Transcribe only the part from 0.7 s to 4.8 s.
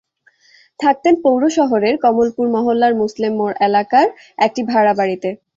থাকতেন পৌর শহরের কমলপুর মহল্লার মুসলেম মোড় এলাকার একটি